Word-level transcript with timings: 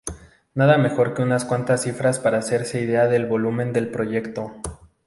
Nada 0.55 0.79
mejor 0.79 1.13
que 1.13 1.21
unas 1.21 1.45
cuantas 1.45 1.83
cifras 1.83 2.17
para 2.17 2.39
hacerse 2.39 2.81
idea 2.81 3.05
del 3.05 3.27
volumen 3.27 3.71
del 3.71 3.91
proyecto. 3.91 4.51